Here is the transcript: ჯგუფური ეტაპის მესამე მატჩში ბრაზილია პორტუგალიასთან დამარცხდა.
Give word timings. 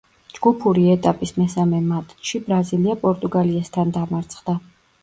ჯგუფური 0.37 0.85
ეტაპის 0.93 1.33
მესამე 1.41 1.83
მატჩში 1.91 2.43
ბრაზილია 2.49 2.99
პორტუგალიასთან 3.05 3.97
დამარცხდა. 4.01 4.61